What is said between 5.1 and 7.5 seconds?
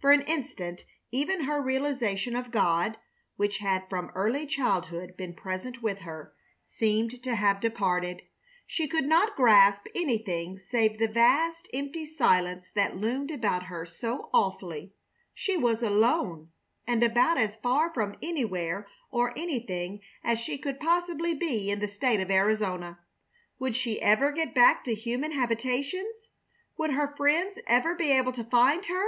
been present with her, seemed to